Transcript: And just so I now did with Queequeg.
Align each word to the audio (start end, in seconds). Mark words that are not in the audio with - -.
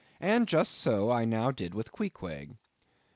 And 0.19 0.47
just 0.47 0.71
so 0.71 1.11
I 1.11 1.25
now 1.25 1.51
did 1.51 1.75
with 1.75 1.91
Queequeg. 1.91 2.57